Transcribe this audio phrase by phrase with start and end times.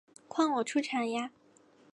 [0.27, 1.29] 换我出场呀！